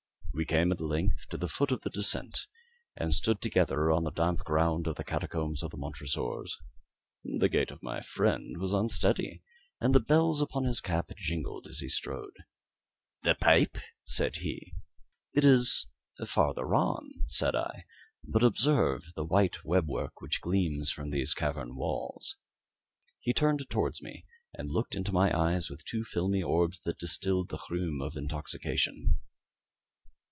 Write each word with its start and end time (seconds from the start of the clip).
We 0.33 0.45
came 0.45 0.71
at 0.71 0.79
length 0.79 1.27
to 1.29 1.37
the 1.37 1.49
foot 1.49 1.71
of 1.71 1.81
the 1.81 1.89
descent, 1.89 2.47
and 2.95 3.13
stood 3.13 3.41
together 3.41 3.91
on 3.91 4.05
the 4.05 4.13
damp 4.13 4.39
ground 4.45 4.87
of 4.87 4.95
the 4.95 5.03
catacombs 5.03 5.61
of 5.61 5.71
the 5.71 5.77
Montresors. 5.77 6.57
The 7.25 7.49
gait 7.49 7.69
of 7.69 7.83
my 7.83 7.99
friend 8.01 8.57
was 8.57 8.71
unsteady, 8.71 9.43
and 9.81 9.93
the 9.93 9.99
bells 9.99 10.39
upon 10.41 10.63
his 10.63 10.79
cap 10.79 11.11
jingled 11.17 11.67
as 11.67 11.79
he 11.79 11.89
strode. 11.89 12.37
"The 13.23 13.35
pipe," 13.35 13.77
said 14.05 14.37
he. 14.37 14.71
"It 15.33 15.43
is 15.43 15.87
farther 16.25 16.73
on," 16.75 17.09
said 17.27 17.53
I; 17.53 17.83
"but 18.23 18.41
observe 18.41 19.11
the 19.17 19.25
white 19.25 19.65
web 19.65 19.89
work 19.89 20.21
which 20.21 20.39
gleams 20.39 20.91
from 20.91 21.09
these 21.09 21.33
cavern 21.33 21.75
walls." 21.75 22.37
He 23.19 23.33
turned 23.33 23.69
towards 23.69 24.01
me, 24.01 24.25
and 24.53 24.71
looked 24.71 24.95
into 24.95 25.11
my 25.11 25.37
eyes 25.37 25.69
with 25.69 25.83
two 25.83 26.05
filmy 26.05 26.41
orbs 26.41 26.79
that 26.79 26.99
distilled 26.99 27.49
the 27.49 27.59
rheum 27.69 28.01
of 28.01 28.15
intoxication. 28.15 29.19